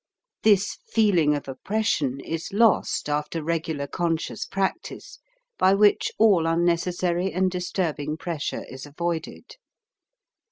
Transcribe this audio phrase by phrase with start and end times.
[0.41, 5.19] This feeling of oppression is lost after regular conscious practice,
[5.59, 9.57] by which all unnecessary and disturbing pressure is avoided.